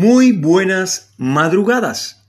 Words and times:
Muy 0.00 0.30
buenas 0.30 1.12
madrugadas. 1.16 2.24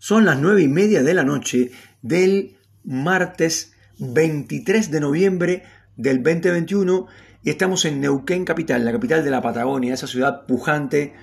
Son 0.00 0.24
las 0.24 0.40
nueve 0.40 0.62
y 0.62 0.66
media 0.66 1.04
de 1.04 1.14
la 1.14 1.22
noche 1.22 1.70
del 2.02 2.56
martes 2.82 3.74
23 4.00 4.90
de 4.90 4.98
noviembre 4.98 5.62
del 5.96 6.20
2021 6.20 7.06
y 7.44 7.50
estamos 7.50 7.84
en 7.84 8.00
Neuquén 8.00 8.44
Capital, 8.44 8.84
la 8.84 8.90
capital 8.90 9.22
de 9.22 9.30
la 9.30 9.40
Patagonia, 9.40 9.94
esa 9.94 10.08
ciudad 10.08 10.46
pujante, 10.46 11.14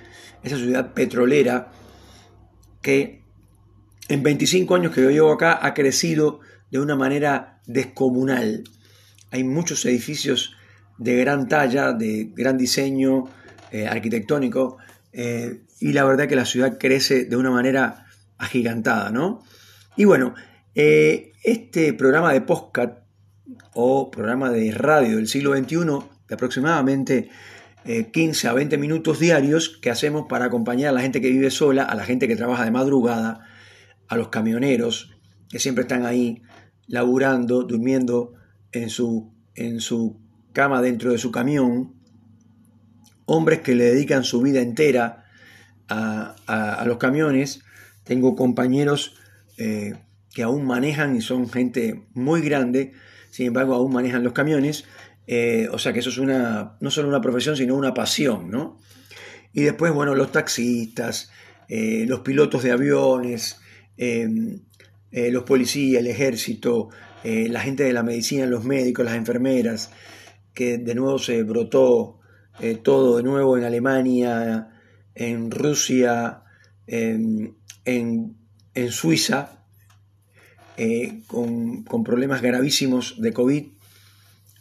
esa 0.42 0.56
ciudad 0.56 0.94
petrolera 0.94 1.70
que 2.80 3.24
en 4.08 4.22
25 4.22 4.74
años 4.74 4.94
que 4.94 5.02
yo 5.02 5.10
llevo 5.10 5.32
acá 5.32 5.58
ha 5.60 5.74
crecido 5.74 6.40
de 6.70 6.80
una 6.80 6.96
manera 6.96 7.60
descomunal. 7.66 8.64
Hay 9.30 9.44
muchos 9.44 9.84
edificios 9.84 10.56
de 10.96 11.16
gran 11.16 11.46
talla, 11.46 11.92
de 11.92 12.32
gran 12.34 12.56
diseño 12.56 13.24
eh, 13.70 13.86
arquitectónico, 13.86 14.78
eh, 15.12 15.62
y 15.80 15.92
la 15.92 16.04
verdad 16.04 16.28
que 16.28 16.36
la 16.36 16.44
ciudad 16.44 16.78
crece 16.78 17.24
de 17.24 17.36
una 17.36 17.50
manera 17.50 18.06
agigantada, 18.36 19.10
¿no? 19.10 19.42
Y 19.96 20.04
bueno, 20.04 20.34
eh, 20.74 21.32
este 21.42 21.92
programa 21.92 22.32
de 22.32 22.40
podcast 22.40 22.98
o 23.74 24.10
programa 24.10 24.50
de 24.50 24.72
radio 24.72 25.16
del 25.16 25.28
siglo 25.28 25.56
XXI, 25.56 25.76
de 26.28 26.34
aproximadamente 26.34 27.30
15 28.12 28.48
a 28.48 28.52
20 28.52 28.76
minutos 28.76 29.18
diarios, 29.18 29.78
que 29.80 29.90
hacemos 29.90 30.26
para 30.28 30.46
acompañar 30.46 30.90
a 30.90 30.92
la 30.92 31.00
gente 31.00 31.20
que 31.20 31.30
vive 31.30 31.50
sola, 31.50 31.84
a 31.84 31.94
la 31.94 32.04
gente 32.04 32.28
que 32.28 32.36
trabaja 32.36 32.64
de 32.64 32.70
madrugada, 32.70 33.46
a 34.08 34.16
los 34.16 34.28
camioneros, 34.28 35.16
que 35.48 35.58
siempre 35.58 35.82
están 35.82 36.04
ahí 36.04 36.42
laburando, 36.86 37.62
durmiendo 37.62 38.34
en 38.72 38.90
su, 38.90 39.32
en 39.54 39.80
su 39.80 40.20
cama 40.52 40.82
dentro 40.82 41.12
de 41.12 41.18
su 41.18 41.30
camión, 41.30 41.94
hombres 43.24 43.60
que 43.60 43.74
le 43.74 43.84
dedican 43.84 44.24
su 44.24 44.42
vida 44.42 44.60
entera 44.60 45.24
a, 45.88 46.84
los 46.86 46.98
camiones. 46.98 47.62
Tengo 48.04 48.34
compañeros 48.36 49.16
eh, 49.56 49.94
que 50.32 50.42
aún 50.42 50.66
manejan 50.66 51.16
y 51.16 51.20
son 51.20 51.48
gente 51.48 52.06
muy 52.14 52.40
grande, 52.40 52.92
sin 53.30 53.46
embargo 53.46 53.74
aún 53.74 53.92
manejan 53.92 54.24
los 54.24 54.32
camiones. 54.32 54.84
Eh, 55.26 55.68
o 55.70 55.78
sea 55.78 55.92
que 55.92 55.98
eso 55.98 56.10
es 56.10 56.18
una, 56.18 56.76
no 56.80 56.90
solo 56.90 57.08
una 57.08 57.20
profesión, 57.20 57.56
sino 57.56 57.74
una 57.74 57.92
pasión, 57.92 58.50
¿no? 58.50 58.78
Y 59.52 59.62
después, 59.62 59.92
bueno, 59.92 60.14
los 60.14 60.32
taxistas, 60.32 61.30
eh, 61.68 62.04
los 62.06 62.20
pilotos 62.20 62.62
de 62.62 62.72
aviones, 62.72 63.60
los 65.10 65.42
policías, 65.42 66.00
el 66.00 66.06
ejército, 66.06 66.90
la 67.24 67.60
gente 67.60 67.82
de 67.82 67.92
la 67.92 68.02
medicina, 68.02 68.46
los 68.46 68.64
médicos, 68.64 69.04
las 69.04 69.16
enfermeras, 69.16 69.90
que 70.54 70.78
de 70.78 70.94
nuevo 70.94 71.18
se 71.18 71.42
brotó 71.42 72.20
todo 72.82 73.16
de 73.16 73.22
nuevo 73.22 73.56
en 73.58 73.64
Alemania, 73.64 74.77
en 75.18 75.50
Rusia, 75.50 76.42
en, 76.86 77.56
Suiza, 78.90 79.64
eh, 80.76 81.22
con, 81.26 81.84
problemas 82.04 82.40
gravísimos 82.40 83.20
de 83.20 83.32
COVID. 83.32 83.66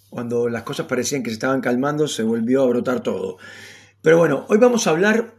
Cuando 0.09 0.49
las 0.49 0.63
cosas 0.63 0.87
parecían 0.87 1.21
que 1.21 1.29
se 1.29 1.35
estaban 1.35 1.61
calmando, 1.61 2.07
se 2.07 2.23
volvió 2.23 2.63
a 2.63 2.67
brotar 2.67 3.01
todo. 3.01 3.37
Pero 4.01 4.17
bueno, 4.17 4.45
hoy 4.49 4.57
vamos 4.57 4.87
a 4.87 4.91
hablar, 4.91 5.35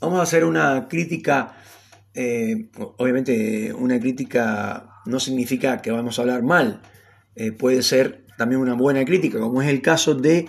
vamos 0.00 0.18
a 0.18 0.22
hacer 0.22 0.44
una 0.44 0.88
crítica, 0.88 1.56
eh, 2.14 2.70
obviamente 2.96 3.74
una 3.74 4.00
crítica 4.00 4.94
no 5.04 5.20
significa 5.20 5.82
que 5.82 5.90
vamos 5.90 6.18
a 6.18 6.22
hablar 6.22 6.42
mal, 6.42 6.80
eh, 7.34 7.52
puede 7.52 7.82
ser 7.82 8.24
también 8.38 8.62
una 8.62 8.74
buena 8.74 9.04
crítica, 9.04 9.38
como 9.40 9.60
es 9.60 9.68
el 9.68 9.82
caso 9.82 10.14
de 10.14 10.48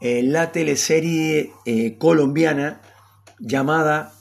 eh, 0.00 0.22
la 0.22 0.52
teleserie 0.52 1.52
eh, 1.64 1.96
colombiana 1.98 2.80
llamada 3.38 4.12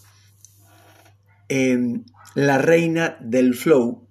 em, 1.49 2.03
La 2.33 2.57
Reina 2.57 3.17
del 3.19 3.55
Flow, 3.55 4.07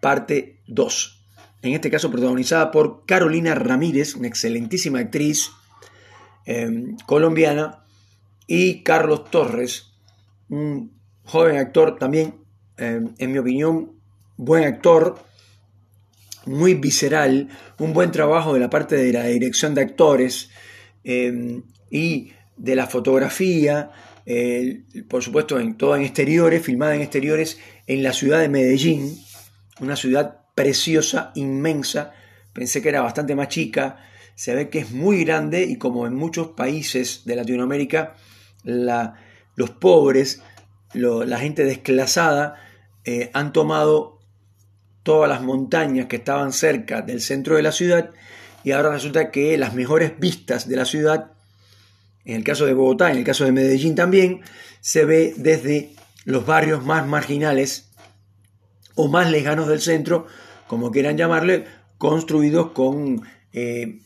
parte 0.00 0.60
2. 0.66 1.24
En 1.62 1.72
este 1.72 1.90
caso 1.90 2.10
protagonizada 2.10 2.70
por 2.70 3.06
Carolina 3.06 3.54
Ramírez, 3.54 4.14
una 4.14 4.28
excelentísima 4.28 5.00
actriz 5.00 5.50
em, 6.44 6.96
colombiana, 7.06 7.82
y 8.46 8.82
Carlos 8.82 9.30
Torres, 9.30 9.92
un 10.48 10.92
joven 11.24 11.56
actor 11.56 11.98
también, 11.98 12.34
em, 12.76 13.14
en 13.18 13.32
mi 13.32 13.38
opinión, 13.38 13.92
buen 14.36 14.64
actor, 14.64 15.18
muy 16.44 16.74
visceral, 16.74 17.48
un 17.78 17.92
buen 17.92 18.12
trabajo 18.12 18.54
de 18.54 18.60
la 18.60 18.70
parte 18.70 18.96
de 18.96 19.12
la 19.12 19.24
dirección 19.24 19.74
de 19.74 19.82
actores, 19.82 20.50
Em, 21.08 21.62
y 21.88 22.32
de 22.56 22.74
la 22.74 22.88
fotografía, 22.88 23.90
por 25.08 25.22
supuesto 25.22 25.60
en 25.60 25.76
todo 25.76 25.94
en 25.94 26.02
exteriores, 26.02 26.64
filmada 26.64 26.96
en 26.96 27.02
exteriores 27.02 27.58
en 27.86 28.02
la 28.02 28.12
ciudad 28.12 28.40
de 28.40 28.48
Medellín, 28.48 29.16
una 29.80 29.94
ciudad 29.94 30.40
preciosa, 30.56 31.30
inmensa, 31.36 32.12
pensé 32.52 32.82
que 32.82 32.88
era 32.88 33.02
bastante 33.02 33.36
más 33.36 33.48
chica, 33.48 33.98
se 34.34 34.54
ve 34.54 34.68
que 34.68 34.80
es 34.80 34.90
muy 34.90 35.24
grande 35.24 35.64
y 35.64 35.76
como 35.76 36.06
en 36.06 36.14
muchos 36.14 36.48
países 36.48 37.22
de 37.24 37.36
Latinoamérica, 37.36 38.16
los 38.64 39.70
pobres, 39.78 40.42
la 40.92 41.38
gente 41.38 41.64
desclasada, 41.64 42.56
eh, 43.04 43.30
han 43.32 43.52
tomado 43.52 44.18
todas 45.02 45.28
las 45.28 45.42
montañas 45.42 46.06
que 46.06 46.16
estaban 46.16 46.52
cerca 46.52 47.02
del 47.02 47.20
centro 47.20 47.54
de 47.54 47.62
la 47.62 47.70
ciudad 47.70 48.10
y 48.66 48.72
ahora 48.72 48.90
resulta 48.90 49.30
que 49.30 49.56
las 49.56 49.74
mejores 49.74 50.18
vistas 50.18 50.68
de 50.68 50.74
la 50.74 50.84
ciudad, 50.84 51.30
en 52.24 52.34
el 52.34 52.42
caso 52.42 52.66
de 52.66 52.74
Bogotá, 52.74 53.12
en 53.12 53.18
el 53.18 53.22
caso 53.22 53.44
de 53.44 53.52
Medellín 53.52 53.94
también, 53.94 54.40
se 54.80 55.04
ve 55.04 55.34
desde 55.36 55.92
los 56.24 56.46
barrios 56.46 56.84
más 56.84 57.06
marginales 57.06 57.90
o 58.96 59.06
más 59.06 59.30
lejanos 59.30 59.68
del 59.68 59.80
centro, 59.80 60.26
como 60.66 60.90
quieran 60.90 61.16
llamarle, 61.16 61.66
construidos 61.96 62.72
con, 62.72 63.22
eh, 63.52 64.00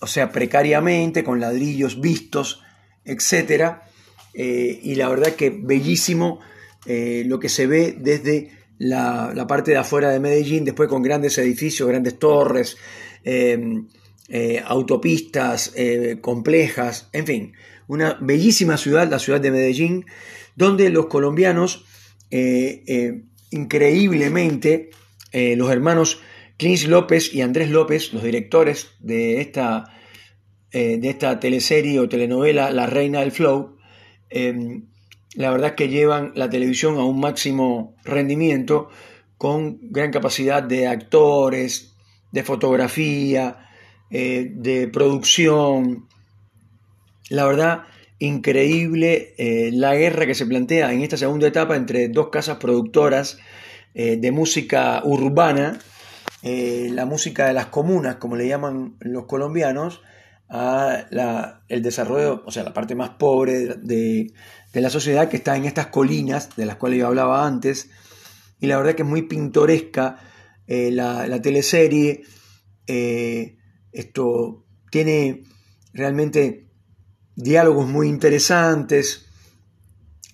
o 0.00 0.06
sea, 0.06 0.32
precariamente, 0.32 1.22
con 1.22 1.38
ladrillos 1.38 2.00
vistos, 2.00 2.62
etc. 3.04 3.82
Eh, 4.32 4.80
y 4.82 4.94
la 4.94 5.10
verdad 5.10 5.34
que 5.34 5.50
bellísimo 5.50 6.40
eh, 6.86 7.22
lo 7.26 7.38
que 7.38 7.50
se 7.50 7.66
ve 7.66 7.94
desde 8.00 8.50
la, 8.78 9.46
parte 9.46 9.72
de 9.72 9.76
afuera 9.76 10.10
de 10.10 10.20
Medellín, 10.20 10.64
después 10.64 10.88
con 10.88 11.02
grandes 11.02 11.36
edificios, 11.36 11.86
grandes 11.86 12.18
torres, 12.18 12.78
eh, 14.30 14.62
autopistas 14.62 15.72
eh, 15.74 16.18
complejas, 16.20 17.08
en 17.14 17.26
fin, 17.26 17.52
una 17.86 18.18
bellísima 18.20 18.76
ciudad, 18.76 19.08
la 19.08 19.18
ciudad 19.18 19.40
de 19.40 19.50
Medellín, 19.50 20.04
donde 20.54 20.90
los 20.90 21.06
colombianos, 21.06 21.86
eh, 22.30 23.22
increíblemente, 23.50 24.90
los 25.32 25.70
hermanos 25.70 26.20
Clint 26.58 26.82
López 26.82 27.32
y 27.32 27.40
Andrés 27.40 27.70
López, 27.70 28.12
los 28.12 28.22
directores 28.22 28.88
de 28.98 29.40
esta, 29.40 29.84
de 30.72 31.00
esta 31.08 31.40
teleserie 31.40 32.00
o 32.00 32.08
telenovela 32.08 32.70
La 32.70 32.86
Reina 32.86 33.20
del 33.20 33.32
Flow, 33.32 33.78
em, 34.28 34.88
la 35.34 35.50
verdad 35.50 35.70
es 35.70 35.76
que 35.76 35.88
llevan 35.88 36.32
la 36.34 36.50
televisión 36.50 36.96
a 36.98 37.04
un 37.04 37.20
máximo 37.20 37.94
rendimiento 38.04 38.88
con 39.38 39.78
gran 39.80 40.10
capacidad 40.10 40.62
de 40.62 40.86
actores, 40.86 41.94
de 42.32 42.42
fotografía, 42.42 43.68
eh, 44.10 44.50
de 44.54 44.88
producción. 44.88 46.08
La 47.30 47.44
verdad, 47.44 47.84
increíble 48.18 49.34
eh, 49.38 49.70
la 49.72 49.94
guerra 49.94 50.26
que 50.26 50.34
se 50.34 50.46
plantea 50.46 50.92
en 50.92 51.02
esta 51.02 51.16
segunda 51.16 51.46
etapa 51.46 51.76
entre 51.76 52.08
dos 52.08 52.28
casas 52.30 52.56
productoras 52.56 53.38
eh, 53.94 54.16
de 54.16 54.32
música 54.32 55.02
urbana, 55.04 55.78
la 56.40 57.04
música 57.04 57.46
de 57.46 57.52
las 57.52 57.66
comunas, 57.66 58.16
como 58.16 58.36
le 58.36 58.46
llaman 58.48 58.96
los 59.00 59.26
colombianos, 59.26 60.00
a 60.48 61.04
el 61.68 61.82
desarrollo, 61.82 62.42
o 62.46 62.50
sea, 62.50 62.62
la 62.62 62.72
parte 62.72 62.94
más 62.94 63.10
pobre 63.10 63.74
de, 63.74 64.32
la 64.72 64.90
sociedad 64.90 65.28
que 65.28 65.36
está 65.36 65.56
en 65.56 65.64
estas 65.64 65.88
colinas 65.88 66.56
de 66.56 66.64
las 66.64 66.76
cuales 66.76 67.00
yo 67.00 67.08
hablaba 67.08 67.46
antes. 67.46 67.90
Y 68.60 68.66
la 68.66 68.76
verdad 68.78 68.94
que 68.94 69.02
es 69.02 69.08
muy 69.08 69.22
pintoresca 69.22 70.18
eh, 70.68 70.90
la, 70.92 71.40
teleserie. 71.40 72.22
Eh, 72.86 73.56
esto 73.90 74.66
tiene 74.90 75.44
realmente 75.94 76.68
diálogos 77.34 77.88
muy 77.88 78.08
interesantes. 78.08 79.26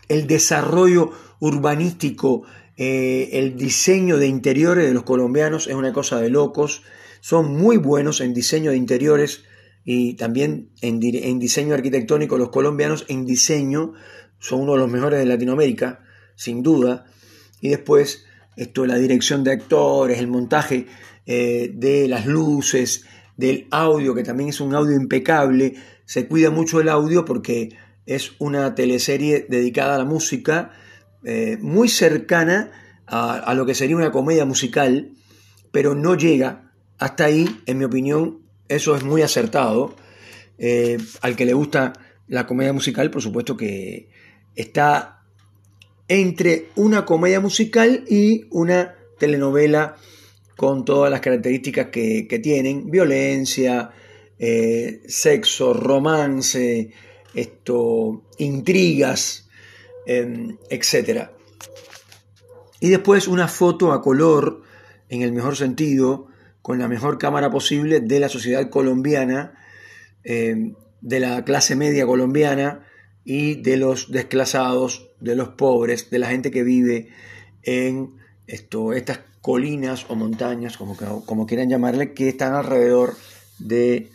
El 0.09 0.27
desarrollo 0.27 1.13
urbanístico, 1.39 2.43
eh, 2.77 3.31
el 3.33 3.57
diseño 3.57 4.19
de 4.19 4.27
interiores 4.27 4.87
de 4.87 4.93
los 4.93 5.05
colombianos 5.05 5.69
es 5.69 5.75
una 5.75 5.93
cosa 5.93 6.21
de 6.21 6.31
locos. 6.31 6.83
Son 7.21 7.57
muy 7.57 7.77
buenos 7.77 8.21
en 8.21 8.35
diseño 8.35 8.73
de 8.73 8.77
interiores 8.77 9.45
y 9.85 10.15
también 10.15 10.73
en 10.81 10.99
diseño 11.39 11.75
arquitectónico. 11.75 12.39
Los 12.39 12.51
colombianos 12.51 13.07
en 13.09 13.25
diseño 13.25 13.93
son 14.41 14.63
uno 14.63 14.73
de 14.73 14.79
los 14.79 14.91
mejores 14.91 15.21
de 15.21 15.27
Latinoamérica, 15.27 16.03
sin 16.35 16.63
duda. 16.63 17.07
Y 17.61 17.69
después 17.69 18.27
esto, 18.57 18.87
la 18.87 18.97
dirección 18.97 19.45
de 19.45 19.53
actores, 19.53 20.19
el 20.19 20.29
montaje 20.29 20.87
eh, 21.27 21.71
de 21.75 22.09
las 22.09 22.27
luces, 22.27 23.05
del 23.37 23.67
audio, 23.71 24.15
que 24.15 24.23
también 24.23 24.51
es 24.51 24.61
un 24.61 24.75
audio 24.75 24.97
impecable. 24.97 25.75
Se 26.05 26.27
cuida 26.27 26.51
mucho 26.51 26.81
el 26.81 26.89
audio 26.89 27.25
porque 27.25 27.77
es 28.07 28.33
una 28.39 28.75
teleserie 28.75 29.47
dedicada 29.49 29.97
a 29.97 29.99
la 29.99 30.05
música, 30.05 30.73
eh, 31.25 31.59
muy 31.61 31.89
cercana 31.89 32.71
a, 33.07 33.55
lo 33.55 33.67
que 33.67 33.75
sería 33.75 33.97
una 33.97 34.11
comedia 34.11 34.45
musical, 34.45 35.13
pero 35.73 35.95
no 35.95 36.15
llega 36.15 36.73
hasta 36.99 37.25
ahí, 37.25 37.61
en 37.67 37.79
mi 37.79 37.85
opinión, 37.85 38.41
eso 38.69 38.97
es 38.97 39.03
muy 39.05 39.23
acertado. 39.23 39.97
Eh, 40.59 40.99
al 41.21 41.35
que 41.35 41.45
le 41.45 41.53
gusta 41.53 41.93
la 42.29 42.47
comedia 42.47 42.73
musical, 42.73 43.11
por 43.11 43.23
supuesto 43.23 43.57
que 43.57 44.09
está 44.55 45.14
entre 46.09 46.69
una 46.77 47.05
comedia 47.05 47.41
musical 47.41 48.05
y 48.09 48.47
una 48.51 48.95
telenovela 49.19 49.97
con 50.57 50.85
todas 50.85 51.11
las 51.11 51.21
características 51.21 51.89
que, 51.89 52.41
tienen, 52.43 52.91
violencia, 52.91 53.91
eh, 54.39 55.03
sexo, 55.07 55.73
romance, 55.73 56.91
esto, 57.35 58.23
intrigas, 58.39 59.49
em, 60.07 60.57
etc. 60.71 61.31
Y 62.81 62.91
después 62.91 63.27
una 63.27 63.49
foto 63.49 63.93
a 63.93 64.03
color, 64.03 64.63
en 65.09 65.23
el 65.23 65.33
mejor 65.33 65.57
sentido, 65.57 66.29
con 66.63 66.79
la 66.79 66.89
mejor 66.89 67.19
cámara 67.19 67.51
posible 67.51 68.01
de 68.01 68.21
la 68.21 68.29
sociedad 68.29 68.71
colombiana, 68.71 69.59
em, 70.23 70.75
de 71.01 71.21
la 71.21 71.45
clase 71.45 71.77
media 71.77 72.07
colombiana 72.07 72.87
y 73.25 73.57
de 73.57 73.77
los 73.77 74.11
desclasados, 74.11 75.11
de 75.25 75.37
los 75.37 75.49
pobres, 75.51 76.11
de 76.11 76.19
la 76.19 76.29
gente 76.29 76.51
que 76.51 76.63
vive 76.63 77.09
en 77.63 78.15
esto, 78.47 78.93
estas 78.93 79.21
colinas 79.41 80.07
o 80.09 80.17
montañas, 80.17 80.77
como, 80.77 80.97
como 80.97 81.47
quieran 81.47 81.69
llamarle, 81.69 82.13
que 82.13 82.29
están 82.29 82.55
alrededor 82.55 83.17
de, 83.59 84.11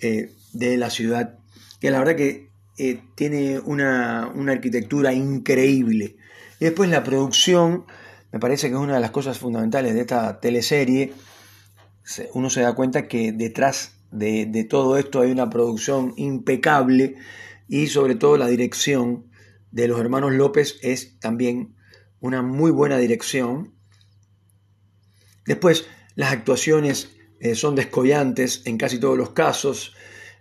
eh, 0.00 0.32
de 0.52 0.76
la 0.76 0.90
ciudad, 0.90 1.38
que 1.80 1.90
la 1.90 1.98
verdad 1.98 2.16
que 2.16 2.48
eh, 2.78 3.00
tiene 3.14 3.58
una, 3.58 4.32
arquitectura 4.48 5.12
increíble. 5.12 6.16
Y 6.60 6.64
después 6.64 6.90
la 6.90 7.04
producción, 7.04 7.84
me 8.32 8.40
parece 8.40 8.68
que 8.68 8.74
es 8.74 8.80
una 8.80 8.94
de 8.94 9.00
las 9.00 9.10
cosas 9.10 9.38
fundamentales 9.38 9.94
de 9.94 10.00
esta 10.00 10.40
teleserie. 10.40 11.12
Uno 12.34 12.50
se 12.50 12.62
da 12.62 12.74
cuenta 12.74 13.06
que 13.06 13.32
detrás 13.32 13.92
de, 14.10 14.46
de 14.46 14.64
todo 14.64 14.96
esto 14.96 15.20
hay 15.20 15.30
una 15.30 15.50
producción 15.50 16.14
impecable 16.16 17.16
y 17.68 17.88
sobre 17.88 18.14
todo 18.14 18.36
la 18.36 18.46
dirección 18.48 19.24
de 19.70 19.88
los 19.88 20.00
hermanos 20.00 20.32
López 20.32 20.78
es 20.82 21.18
también 21.20 21.76
una 22.20 22.42
muy 22.42 22.70
buena 22.70 22.98
dirección 22.98 23.78
Después, 25.48 25.86
las 26.14 26.30
actuaciones 26.30 27.16
eh, 27.40 27.54
son 27.54 27.74
descollantes 27.74 28.62
en 28.66 28.76
casi 28.76 29.00
todos 29.00 29.16
los 29.16 29.30
casos. 29.30 29.94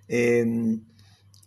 Em, 0.09 0.83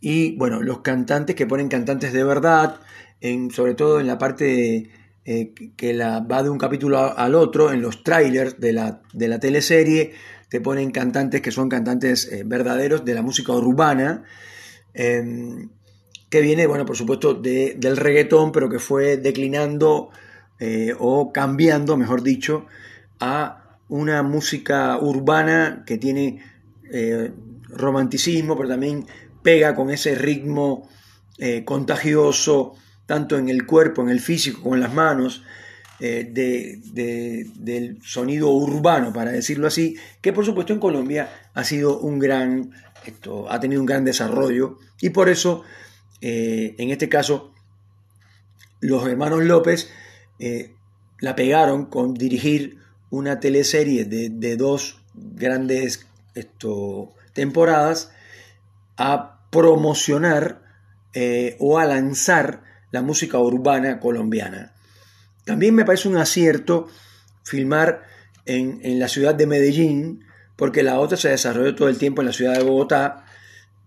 y 0.00 0.34
bueno, 0.38 0.62
los 0.62 0.80
cantantes 0.80 1.36
que 1.36 1.46
ponen 1.46 1.68
cantantes 1.68 2.14
de 2.14 2.24
verdad, 2.24 2.80
en, 3.20 3.50
sobre 3.50 3.74
todo 3.74 4.00
en 4.00 4.06
la 4.06 4.16
parte 4.16 4.90
eh, 5.26 5.54
que 5.76 5.94
va 5.98 6.42
de 6.42 6.48
un 6.48 6.56
capítulo 6.56 6.98
al 6.98 7.34
otro, 7.34 7.70
en 7.70 7.82
los 7.82 8.02
trailers 8.02 8.58
de 8.58 8.72
la, 8.72 9.02
de 9.12 9.28
la 9.28 9.38
teleserie, 9.38 10.14
te 10.48 10.62
ponen 10.62 10.90
cantantes 10.90 11.42
que 11.42 11.50
son 11.50 11.68
cantantes 11.68 12.32
eh, 12.32 12.44
verdaderos 12.46 13.04
de 13.04 13.12
la 13.12 13.20
música 13.20 13.52
urbana, 13.52 14.24
em, 14.94 15.68
que 16.30 16.40
viene, 16.40 16.66
bueno, 16.66 16.86
por 16.86 16.96
supuesto, 16.96 17.34
del 17.34 17.96
reggaetón, 17.96 18.52
pero 18.52 18.70
que 18.70 18.78
fue 18.78 19.16
declinando 19.16 20.10
o 20.98 21.32
cambiando, 21.32 21.96
mejor 21.96 22.22
dicho, 22.22 22.66
a 23.18 23.60
una 23.90 24.22
música 24.22 24.96
urbana 24.98 25.82
que 25.84 25.98
tiene 25.98 26.42
eh, 26.92 27.30
romanticismo, 27.68 28.56
pero 28.56 28.68
también 28.68 29.06
pega 29.42 29.74
con 29.74 29.90
ese 29.90 30.14
ritmo 30.14 30.88
eh, 31.38 31.64
contagioso, 31.64 32.74
tanto 33.06 33.36
en 33.36 33.48
el 33.48 33.66
cuerpo, 33.66 34.02
en 34.02 34.08
el 34.08 34.20
físico, 34.20 34.62
como 34.62 34.76
en 34.76 34.80
las 34.80 34.94
manos, 34.94 35.42
eh, 35.98 36.30
del 36.32 37.98
sonido 38.02 38.50
urbano, 38.50 39.12
para 39.12 39.32
decirlo 39.32 39.66
así, 39.66 39.96
que 40.20 40.32
por 40.32 40.44
supuesto 40.44 40.72
en 40.72 40.78
Colombia 40.78 41.28
ha 41.52 41.64
sido 41.64 41.98
un 41.98 42.18
gran, 42.18 42.70
esto, 43.04 43.50
ha 43.50 43.60
tenido 43.60 43.80
un 43.80 43.86
gran 43.86 44.04
desarrollo 44.04 44.78
y 45.00 45.10
por 45.10 45.28
eso, 45.28 45.64
en 46.20 46.90
este 46.90 47.08
caso, 47.08 47.52
los 48.80 49.06
hermanos 49.06 49.42
López 49.44 49.90
la 51.18 51.36
pegaron 51.36 51.86
con 51.86 52.14
dirigir 52.14 52.78
una 53.10 53.40
teleserie 53.40 54.04
de, 54.04 54.56
dos 54.56 55.00
grandes 55.14 56.06
temporadas 57.32 58.12
a 58.96 59.40
promocionar 59.50 60.62
eh, 61.12 61.56
o 61.58 61.78
a 61.78 61.84
lanzar 61.84 62.62
la 62.92 63.02
música 63.02 63.38
urbana 63.38 63.98
colombiana. 63.98 64.72
También 65.44 65.74
me 65.74 65.84
parece 65.84 66.08
un 66.08 66.16
acierto 66.16 66.88
filmar 67.42 68.02
en, 68.46 68.98
la 68.98 69.08
ciudad 69.08 69.34
de 69.34 69.46
Medellín, 69.46 70.24
porque 70.56 70.82
la 70.82 70.98
otra 71.00 71.16
se 71.16 71.30
desarrolló 71.30 71.74
todo 71.74 71.88
el 71.88 71.98
tiempo 71.98 72.22
en 72.22 72.26
la 72.26 72.32
ciudad 72.32 72.54
de 72.54 72.62
Bogotá, 72.62 73.24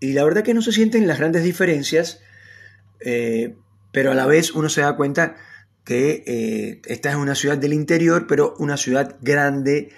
y 0.04 0.12
la 0.12 0.22
verdad 0.24 0.42
que 0.42 0.52
no 0.52 0.60
se 0.60 0.70
sienten 0.70 1.06
las 1.06 1.18
grandes 1.18 1.44
diferencias, 1.44 2.20
eh, 3.00 3.56
pero 3.90 4.12
a 4.12 4.14
la 4.14 4.26
vez 4.26 4.54
uno 4.54 4.68
se 4.68 4.82
da 4.82 4.96
cuenta 4.96 5.36
que 5.82 6.22
eh, 6.26 6.82
esta 6.84 7.10
es 7.10 7.16
una 7.16 7.34
ciudad 7.34 7.56
del 7.56 7.72
interior, 7.72 8.26
pero 8.26 8.54
una 8.58 8.76
ciudad 8.76 9.16
grande 9.22 9.92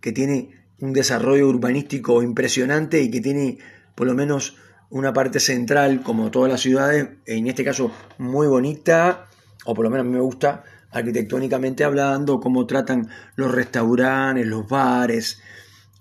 que 0.00 0.10
tiene 0.10 0.66
un 0.80 0.92
desarrollo 0.92 1.48
urbanístico 1.48 2.24
impresionante 2.24 3.00
y 3.02 3.10
que 3.10 3.20
tiene 3.20 3.58
por 3.94 4.08
lo 4.08 4.14
menos 4.14 4.56
una 4.90 5.12
parte 5.12 5.38
central, 5.38 6.02
como 6.02 6.32
todas 6.32 6.50
las 6.50 6.60
ciudades, 6.60 7.08
en 7.26 7.46
este 7.46 7.64
caso 7.64 7.92
muy 8.18 8.48
bonita, 8.48 9.28
o 9.64 9.74
por 9.74 9.84
lo 9.84 9.90
menos 9.90 10.06
a 10.06 10.08
mí 10.08 10.14
me 10.14 10.20
gusta 10.20 10.64
arquitectónicamente 10.90 11.84
hablando, 11.84 12.40
cómo 12.40 12.66
tratan 12.66 13.08
los 13.36 13.52
restaurantes, 13.52 14.44
los 14.44 14.68
bares, 14.68 15.40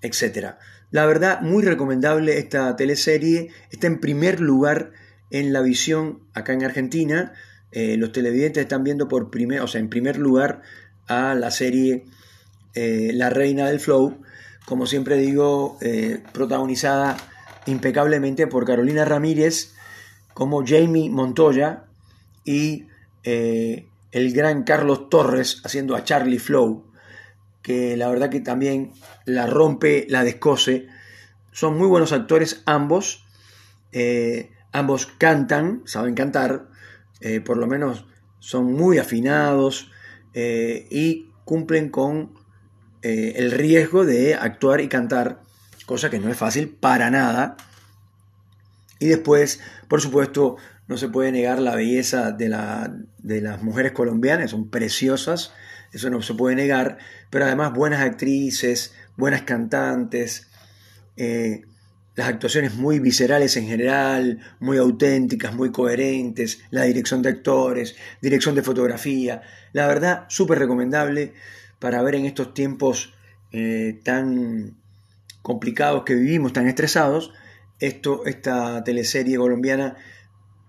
etc. 0.01 0.55
La 0.91 1.05
verdad, 1.05 1.41
muy 1.41 1.63
recomendable 1.63 2.37
esta 2.37 2.75
teleserie, 2.75 3.49
está 3.71 3.87
en 3.87 3.99
primer 3.99 4.41
lugar 4.41 4.91
en 5.29 5.53
la 5.53 5.61
visión 5.61 6.19
acá 6.33 6.51
en 6.51 6.63
Argentina, 6.63 7.33
eh, 7.71 7.95
los 7.95 8.11
televidentes 8.11 8.63
están 8.63 8.83
viendo 8.83 9.07
por 9.07 9.31
primer, 9.31 9.61
o 9.61 9.67
sea, 9.67 9.79
en 9.79 9.89
primer 9.89 10.17
lugar 10.17 10.61
a 11.07 11.33
la 11.35 11.49
serie 11.51 12.05
eh, 12.75 13.11
La 13.13 13.29
Reina 13.29 13.67
del 13.67 13.79
Flow, 13.79 14.21
como 14.65 14.85
siempre 14.85 15.15
digo, 15.15 15.77
eh, 15.81 16.21
protagonizada 16.33 17.15
impecablemente 17.65 18.47
por 18.47 18.65
Carolina 18.65 19.05
Ramírez, 19.05 19.73
como 20.33 20.65
Jamie 20.65 21.09
Montoya 21.09 21.85
y 22.43 22.87
el 23.23 24.33
gran 24.33 24.63
Carlos 24.63 25.09
Torres 25.09 25.61
haciendo 25.63 25.95
a 25.95 26.03
Charlie 26.03 26.39
Flow, 26.39 26.90
que 27.61 27.95
la 27.97 28.09
verdad 28.09 28.29
que 28.29 28.39
también 28.39 28.93
la 29.25 29.47
rompe, 29.47 30.05
la 30.09 30.23
descose. 30.23 30.87
Son 31.51 31.77
muy 31.77 31.87
buenos 31.87 32.11
actores 32.11 32.63
ambos, 32.65 33.25
ambos 34.71 35.07
cantan, 35.17 35.81
saben 35.85 36.15
cantar, 36.15 36.67
eh, 37.21 37.39
por 37.39 37.57
lo 37.57 37.67
menos 37.67 38.05
son 38.39 38.73
muy 38.73 38.97
afinados 38.97 39.91
eh, 40.33 40.87
y 40.89 41.29
cumplen 41.45 41.89
con 41.89 42.33
eh, 43.03 43.33
el 43.35 43.51
riesgo 43.51 44.05
de 44.05 44.35
actuar 44.35 44.81
y 44.81 44.87
cantar, 44.87 45.41
cosa 45.85 46.09
que 46.09 46.19
no 46.19 46.29
es 46.29 46.37
fácil 46.37 46.69
para 46.69 47.11
nada. 47.11 47.57
Y 48.99 49.07
después, 49.07 49.59
por 49.87 50.01
supuesto, 50.01 50.57
no 50.87 50.97
se 50.97 51.09
puede 51.09 51.31
negar 51.31 51.59
la 51.59 51.75
belleza 51.75 52.31
de, 52.31 52.49
de 53.19 53.41
las 53.41 53.63
mujeres 53.63 53.91
colombianas, 53.91 54.51
son 54.51 54.69
preciosas, 54.69 55.53
eso 55.91 56.09
no 56.09 56.21
se 56.21 56.33
puede 56.33 56.55
negar, 56.55 56.97
pero 57.29 57.45
además 57.45 57.73
buenas 57.73 58.01
actrices, 58.01 58.93
buenas 59.17 59.41
cantantes, 59.43 60.47
las 62.15 62.27
actuaciones 62.27 62.75
muy 62.75 62.99
viscerales 62.99 63.55
en 63.57 63.67
general, 63.67 64.39
muy 64.59 64.77
auténticas, 64.77 65.53
muy 65.53 65.71
coherentes, 65.71 66.59
la 66.69 66.83
dirección 66.83 67.21
de 67.21 67.29
actores, 67.29 67.95
dirección 68.21 68.53
de 68.55 68.63
fotografía, 68.63 69.41
la 69.71 69.87
verdad 69.87 70.25
súper 70.27 70.59
recomendable 70.59 71.33
para 71.79 72.01
ver 72.03 72.15
en 72.15 72.25
estos 72.25 72.53
tiempos 72.53 73.13
eh, 73.51 73.99
tan 74.03 74.77
complicados 75.41 76.03
que 76.03 76.15
vivimos, 76.15 76.53
tan 76.53 76.67
estresados, 76.67 77.33
esto, 77.79 78.25
esta 78.25 78.83
teleserie 78.83 79.37
colombiana 79.37 79.95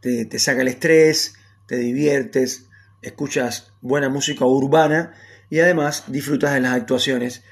te, 0.00 0.24
te 0.24 0.38
saca 0.38 0.62
el 0.62 0.68
estrés, 0.68 1.34
te 1.66 1.76
diviertes, 1.76 2.68
escuchas 3.02 3.72
buena 3.80 4.08
música 4.08 4.46
urbana 4.46 5.12
y 5.50 5.60
además 5.60 6.04
disfrutas 6.06 6.54
de 6.54 6.60
las 6.60 6.72
actuaciones 6.72 7.42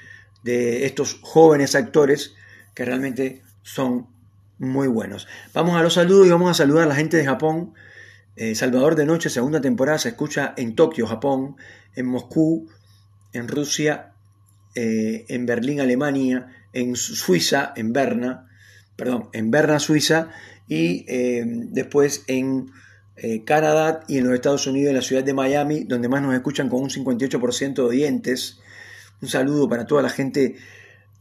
de 0.43 0.85
estos 0.85 1.19
jóvenes 1.21 1.75
actores 1.75 2.33
que 2.73 2.85
realmente 2.85 3.41
son 3.61 4.07
muy 4.57 4.87
buenos. 4.87 5.27
Vamos 5.53 5.75
a 5.75 5.83
los 5.83 5.93
saludos 5.93 6.27
y 6.27 6.31
vamos 6.31 6.49
a 6.51 6.53
saludar 6.53 6.85
a 6.85 6.87
la 6.87 6.95
gente 6.95 7.17
de 7.17 7.25
Japón. 7.25 7.73
Eh, 8.35 8.55
Salvador 8.55 8.95
de 8.95 9.05
Noche, 9.05 9.29
segunda 9.29 9.61
temporada, 9.61 9.99
se 9.99 10.09
escucha 10.09 10.53
en 10.55 10.75
Tokio, 10.75 11.05
Japón, 11.05 11.57
en 11.95 12.05
Moscú, 12.05 12.69
en 13.33 13.47
Rusia, 13.47 14.13
eh, 14.75 15.25
en 15.27 15.45
Berlín, 15.45 15.81
Alemania, 15.81 16.47
en 16.73 16.95
Suiza, 16.95 17.73
en 17.75 17.91
Berna, 17.91 18.47
perdón, 18.95 19.29
en 19.33 19.51
Berna, 19.51 19.79
Suiza, 19.79 20.29
y 20.67 21.05
eh, 21.07 21.43
después 21.45 22.23
en 22.27 22.71
eh, 23.15 23.43
Canadá 23.43 24.01
y 24.07 24.17
en 24.17 24.25
los 24.25 24.33
Estados 24.33 24.65
Unidos, 24.67 24.89
en 24.89 24.95
la 24.95 25.01
ciudad 25.01 25.23
de 25.23 25.33
Miami, 25.33 25.83
donde 25.83 26.07
más 26.07 26.21
nos 26.21 26.33
escuchan 26.33 26.69
con 26.69 26.81
un 26.81 26.89
58% 26.89 27.73
de 27.73 27.81
oyentes. 27.81 28.59
Un 29.21 29.27
saludo 29.27 29.69
para 29.69 29.85
toda 29.85 30.01
la 30.01 30.09
gente 30.09 30.55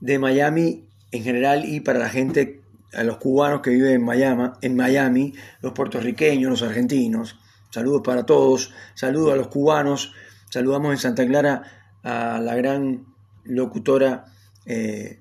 de 0.00 0.18
Miami 0.18 0.84
en 1.12 1.22
general 1.22 1.64
y 1.64 1.80
para 1.80 1.98
la 1.98 2.08
gente, 2.08 2.60
a 2.92 3.04
los 3.04 3.18
cubanos 3.18 3.60
que 3.60 3.70
viven 3.70 3.92
en 3.92 4.04
Miami, 4.04 4.50
en 4.62 4.76
Miami 4.76 5.34
los 5.60 5.72
puertorriqueños, 5.72 6.50
los 6.50 6.62
argentinos. 6.62 7.38
Saludos 7.70 8.02
para 8.04 8.24
todos, 8.24 8.72
saludos 8.94 9.34
a 9.34 9.36
los 9.36 9.48
cubanos, 9.48 10.12
saludamos 10.48 10.92
en 10.92 10.98
Santa 10.98 11.26
Clara 11.26 11.62
a 12.02 12.40
la 12.40 12.54
gran 12.56 13.06
locutora 13.44 14.24
eh, 14.66 15.20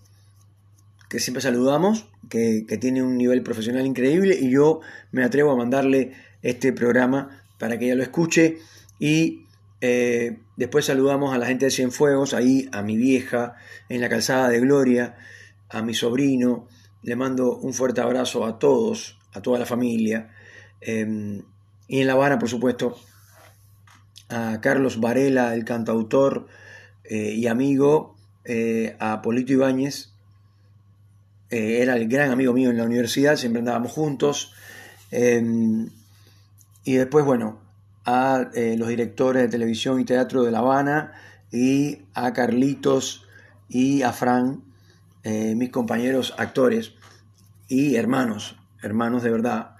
que 1.09 1.19
siempre 1.19 1.41
saludamos, 1.41 2.07
que, 2.29 2.63
tiene 2.79 3.01
un 3.01 3.17
nivel 3.17 3.41
profesional 3.41 3.85
increíble 3.85 4.37
y 4.39 4.51
yo 4.51 4.79
me 5.11 5.23
atrevo 5.23 5.51
a 5.51 5.55
mandarle 5.55 6.13
este 6.43 6.71
programa 6.71 7.41
para 7.57 7.77
que 7.77 7.85
ella 7.85 7.95
lo 7.95 8.03
escuche 8.03 8.59
y 8.99 9.45
eh, 9.81 10.37
después 10.55 10.85
saludamos 10.85 11.33
a 11.33 11.39
la 11.39 11.47
gente 11.47 11.65
de 11.65 11.71
Cienfuegos, 11.71 12.33
ahí 12.35 12.69
a 12.71 12.83
mi 12.83 12.95
vieja 12.95 13.55
en 13.89 14.01
la 14.01 14.09
calzada 14.09 14.49
de 14.49 14.59
Gloria, 14.59 15.17
a 15.67 15.81
mi 15.81 15.95
sobrino, 15.95 16.67
le 17.01 17.15
mando 17.15 17.57
un 17.57 17.73
fuerte 17.73 18.01
abrazo 18.01 18.45
a 18.45 18.59
todos, 18.59 19.17
a 19.33 19.41
toda 19.41 19.57
la 19.57 19.65
familia. 19.65 20.29
Em, 20.81 21.41
y 21.87 22.01
en 22.01 22.07
La 22.07 22.13
Habana, 22.13 22.37
por 22.37 22.49
supuesto, 22.49 22.99
a 24.29 24.59
Carlos 24.61 24.99
Varela, 24.99 25.55
el 25.55 25.65
cantautor 25.65 26.47
eh, 27.03 27.33
y 27.33 27.47
amigo, 27.47 28.15
eh, 28.45 28.95
a 28.99 29.21
Polito 29.21 29.53
Ibáñez, 29.53 30.13
eh, 31.49 31.81
era 31.81 31.95
el 31.95 32.07
gran 32.07 32.31
amigo 32.31 32.53
mío 32.53 32.69
en 32.69 32.77
la 32.77 32.83
universidad, 32.83 33.35
siempre 33.35 33.59
andábamos 33.59 33.91
juntos. 33.91 34.53
Em, 35.11 35.89
y 36.83 36.95
después, 36.95 37.25
bueno, 37.25 37.59
a 38.05 38.49
los 38.55 38.87
directores 38.87 39.43
de 39.43 39.49
televisión 39.49 39.99
y 39.99 40.05
teatro 40.05 40.43
de 40.43 40.51
La 40.51 40.59
Habana 40.59 41.13
y 41.51 41.99
a 42.13 42.33
Carlitos 42.33 43.27
y 43.67 44.01
a 44.01 44.11
Fran, 44.13 44.63
mis 45.23 45.69
compañeros 45.69 46.33
actores 46.37 46.93
y 47.67 47.95
hermanos, 47.95 48.55
hermanos 48.81 49.21
de 49.21 49.29
verdad, 49.29 49.75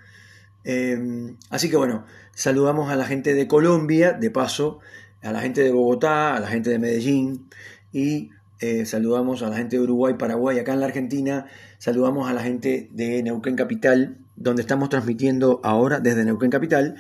Em, 0.64 1.38
así 1.50 1.70
que 1.70 1.78
bueno, 1.78 2.06
saludamos 2.34 2.92
a 2.92 2.96
la 2.96 3.06
gente 3.06 3.34
de 3.34 3.48
Colombia, 3.48 4.14
de 4.14 4.30
paso, 4.30 4.80
a 5.22 5.32
la 5.32 5.42
gente 5.42 5.62
de 5.64 5.72
Bogotá, 5.72 6.36
a 6.36 6.40
la 6.40 6.48
gente 6.48 6.70
de 6.70 6.80
Medellín 6.80 7.50
y 7.92 8.30
eh, 8.62 8.86
saludamos 8.86 9.42
a 9.42 9.50
la 9.50 9.56
gente 9.56 9.78
de 9.78 9.84
Uruguay, 9.84 10.16
Paraguay, 10.16 10.60
acá 10.60 10.74
en 10.74 10.82
la 10.82 10.88
Argentina, 10.88 11.46
saludamos 11.78 12.30
a 12.30 12.34
la 12.34 12.44
gente 12.44 12.90
de 12.92 13.24
Neuquén 13.24 13.56
Capital, 13.56 14.18
donde 14.36 14.62
estamos 14.62 14.90
transmitiendo 14.90 15.62
ahora 15.64 16.02
desde 16.02 16.26
Neuquén 16.26 16.50
Capital, 16.50 16.96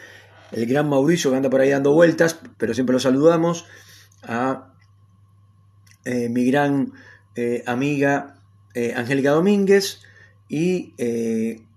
el 0.53 0.65
gran 0.67 0.87
Mauricio 0.87 1.31
que 1.31 1.37
anda 1.37 1.49
por 1.49 1.59
ahí 1.59 1.69
dando 1.69 1.93
vueltas, 1.93 2.39
pero 2.57 2.73
siempre 2.73 2.93
lo 2.93 2.99
saludamos, 3.01 3.65
a 4.23 4.73
eh, 6.05 6.29
mi 6.29 6.45
gran 6.49 6.93
eh, 7.35 7.63
amiga 7.65 8.35
Angélica 8.95 9.31
Domínguez 9.31 9.99
y 10.47 10.93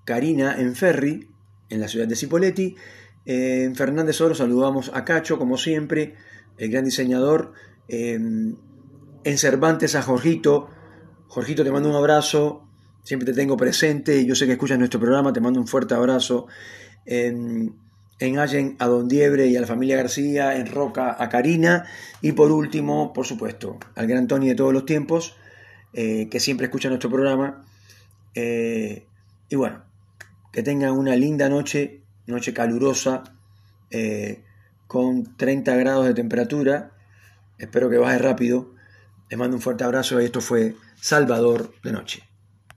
Karina 0.04 0.54
Enferri, 0.60 1.28
en 1.68 1.80
la 1.80 1.88
ciudad 1.88 2.06
de 2.06 2.14
Cipoletti. 2.14 2.76
en 3.24 3.74
Fernández 3.74 4.20
Oro 4.20 4.36
saludamos 4.36 4.92
a 4.94 5.04
Cacho, 5.04 5.36
como 5.36 5.58
siempre, 5.58 6.14
el 6.58 6.70
gran 6.70 6.84
diseñador. 6.84 7.54
En 9.24 9.38
Cervantes 9.38 9.94
a 9.94 10.02
Jorgito. 10.02 10.68
Jorgito, 11.28 11.64
te 11.64 11.70
mando 11.70 11.88
un 11.88 11.96
abrazo. 11.96 12.66
Siempre 13.04 13.26
te 13.26 13.34
tengo 13.34 13.56
presente. 13.56 14.24
Yo 14.24 14.34
sé 14.34 14.46
que 14.46 14.52
escuchas 14.52 14.78
nuestro 14.78 15.00
programa. 15.00 15.32
Te 15.32 15.40
mando 15.40 15.60
un 15.60 15.66
fuerte 15.66 15.94
abrazo. 15.94 16.46
En, 17.04 17.74
en 18.18 18.38
Allen 18.38 18.76
a 18.78 18.86
Don 18.86 19.08
Diebre 19.08 19.46
y 19.46 19.56
a 19.56 19.60
la 19.60 19.66
familia 19.66 19.96
García. 19.96 20.56
En 20.56 20.66
Roca 20.66 21.16
a 21.18 21.28
Karina. 21.28 21.86
Y 22.20 22.32
por 22.32 22.52
último, 22.52 23.12
por 23.12 23.26
supuesto, 23.26 23.78
al 23.94 24.06
gran 24.06 24.28
Tony 24.28 24.48
de 24.48 24.54
todos 24.54 24.72
los 24.72 24.86
tiempos, 24.86 25.36
eh, 25.92 26.28
que 26.30 26.40
siempre 26.40 26.66
escucha 26.66 26.88
nuestro 26.88 27.10
programa. 27.10 27.64
Eh, 28.34 29.06
y 29.48 29.56
bueno, 29.56 29.82
que 30.52 30.62
tengan 30.62 30.92
una 30.92 31.16
linda 31.16 31.48
noche, 31.48 32.02
noche 32.26 32.52
calurosa, 32.52 33.24
eh, 33.90 34.42
con 34.86 35.36
30 35.36 35.74
grados 35.76 36.06
de 36.06 36.14
temperatura. 36.14 36.92
Espero 37.58 37.88
que 37.88 37.98
baje 37.98 38.18
rápido. 38.18 38.74
Les 39.32 39.38
mando 39.38 39.56
un 39.56 39.62
fuerte 39.62 39.82
abrazo 39.82 40.20
y 40.20 40.26
esto 40.26 40.42
fue 40.42 40.76
Salvador 41.00 41.72
de 41.82 41.90
Noche. 41.90 42.31